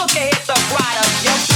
Look 0.00 0.16
at 0.16 0.34
hit 0.34 0.46
the 0.46 0.54
rider 0.72 1.06
jumping. 1.22 1.49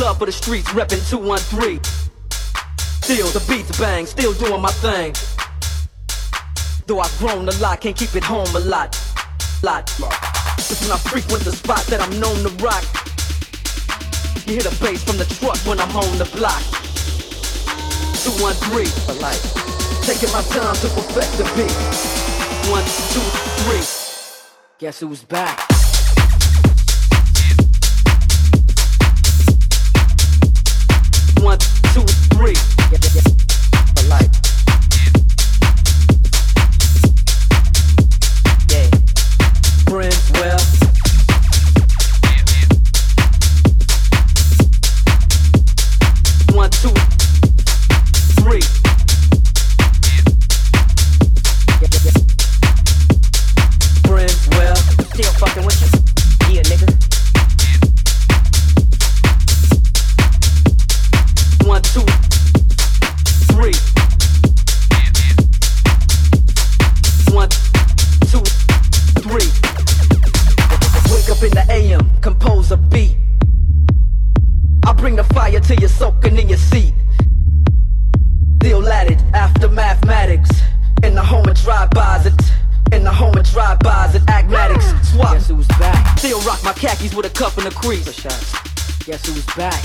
Love 0.00 0.18
for 0.18 0.26
the 0.26 0.32
streets, 0.32 0.68
reppin' 0.70 1.08
213. 1.08 1.80
Still 3.02 3.28
the 3.28 3.44
beats 3.48 3.78
bang, 3.78 4.06
still 4.06 4.32
doing 4.34 4.60
my 4.60 4.70
thing. 4.70 5.14
Though 6.86 7.00
I've 7.00 7.16
grown 7.18 7.48
a 7.48 7.54
lot, 7.58 7.80
can't 7.80 7.96
keep 7.96 8.14
it 8.14 8.24
home 8.24 8.48
a 8.54 8.60
lot. 8.60 8.98
Lot. 9.62 9.90
It's 10.58 10.80
when 10.82 10.92
I 10.92 10.98
frequent 10.98 11.44
the 11.44 11.52
spot 11.52 11.84
that 11.86 12.00
I'm 12.00 12.18
known 12.20 12.36
to 12.44 12.50
rock. 12.62 12.84
You 14.46 14.54
hear 14.54 14.62
the 14.62 14.76
bass 14.80 15.02
from 15.04 15.16
the 15.16 15.24
truck 15.24 15.56
when 15.66 15.80
I'm 15.80 15.96
on 15.96 16.18
the 16.18 16.28
block. 16.36 16.62
213 18.24 18.86
for 19.06 19.14
life. 19.20 19.40
Taking 20.04 20.32
my 20.32 20.42
time 20.52 20.74
to 20.76 20.88
perfect 20.88 21.32
the 21.38 21.44
beat. 21.56 21.72
One, 22.70 22.84
two, 23.12 23.24
three. 23.64 23.84
Guess 24.78 25.00
who's 25.00 25.24
back? 25.24 25.73
Three. 32.98 33.20
For 33.20 33.43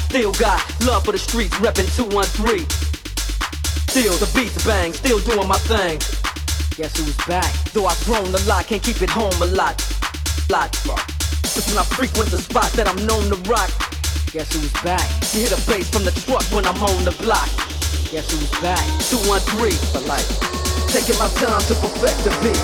Still 0.10 0.34
got 0.34 0.66
love 0.90 1.06
for 1.06 1.12
the 1.12 1.20
streets, 1.20 1.54
reppin' 1.62 1.86
213. 1.94 2.66
Still 3.94 4.18
the 4.18 4.26
beats 4.34 4.66
bang, 4.66 4.92
still 4.92 5.20
doing 5.20 5.48
my 5.48 5.62
thing. 5.70 6.02
Guess 6.74 6.98
who's 6.98 7.16
back? 7.30 7.46
Though 7.78 7.86
I've 7.86 8.04
grown 8.06 8.26
a 8.34 8.42
lot, 8.50 8.66
can't 8.66 8.82
keep 8.82 9.04
it 9.04 9.10
home 9.10 9.38
a 9.40 9.46
lot. 9.54 9.78
Lot. 10.50 10.74
It's 11.46 11.70
when 11.70 11.78
I 11.78 11.84
frequent 11.84 12.32
the 12.32 12.42
spot 12.42 12.74
that 12.74 12.90
I'm 12.90 12.98
known 13.06 13.30
to 13.30 13.38
rock. 13.46 13.70
Guess 14.34 14.50
who's 14.58 14.74
back? 14.82 15.06
You 15.30 15.46
hear 15.46 15.54
the 15.54 15.62
bass 15.70 15.94
from 15.94 16.04
the 16.06 16.12
truck 16.26 16.42
when 16.50 16.66
I'm 16.66 16.82
on 16.82 17.06
the 17.06 17.14
block. 17.22 17.46
Guess 18.10 18.34
who's 18.34 18.50
back? 18.66 18.82
213 19.14 19.78
for 19.94 20.02
life. 20.10 20.26
Taking 20.90 21.22
my 21.22 21.30
time 21.38 21.62
to 21.70 21.78
perfect 21.78 22.18
the 22.26 22.34
beat. 22.42 22.58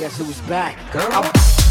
Guess 0.00 0.16
who's 0.16 0.40
back? 0.48 0.80
Girl. 0.92 1.12
I'm 1.12 1.67